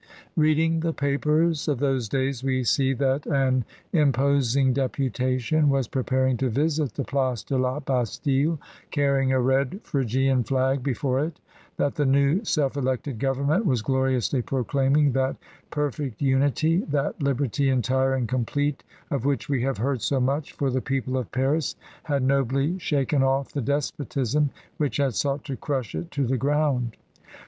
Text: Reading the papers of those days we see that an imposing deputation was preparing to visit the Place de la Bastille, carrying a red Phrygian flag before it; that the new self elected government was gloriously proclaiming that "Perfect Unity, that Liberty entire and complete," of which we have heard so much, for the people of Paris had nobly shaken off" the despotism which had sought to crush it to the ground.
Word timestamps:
Reading 0.35 0.79
the 0.79 0.93
papers 0.93 1.67
of 1.67 1.77
those 1.77 2.09
days 2.09 2.43
we 2.43 2.63
see 2.63 2.91
that 2.93 3.27
an 3.27 3.65
imposing 3.93 4.73
deputation 4.73 5.69
was 5.69 5.87
preparing 5.87 6.37
to 6.37 6.49
visit 6.49 6.95
the 6.95 7.03
Place 7.03 7.43
de 7.43 7.55
la 7.55 7.79
Bastille, 7.81 8.57
carrying 8.89 9.31
a 9.31 9.39
red 9.39 9.79
Phrygian 9.83 10.43
flag 10.43 10.81
before 10.81 11.23
it; 11.23 11.39
that 11.77 11.93
the 11.93 12.05
new 12.07 12.43
self 12.43 12.75
elected 12.75 13.19
government 13.19 13.63
was 13.67 13.83
gloriously 13.83 14.41
proclaiming 14.41 15.11
that 15.11 15.35
"Perfect 15.69 16.19
Unity, 16.19 16.79
that 16.89 17.21
Liberty 17.21 17.69
entire 17.69 18.15
and 18.15 18.27
complete," 18.27 18.83
of 19.11 19.23
which 19.23 19.49
we 19.49 19.61
have 19.61 19.77
heard 19.77 20.01
so 20.01 20.19
much, 20.19 20.51
for 20.53 20.71
the 20.71 20.81
people 20.81 21.15
of 21.15 21.31
Paris 21.31 21.75
had 22.05 22.23
nobly 22.23 22.79
shaken 22.79 23.21
off" 23.21 23.53
the 23.53 23.61
despotism 23.61 24.49
which 24.77 24.97
had 24.97 25.13
sought 25.13 25.43
to 25.43 25.55
crush 25.55 25.93
it 25.93 26.09
to 26.09 26.25
the 26.25 26.37
ground. 26.37 26.97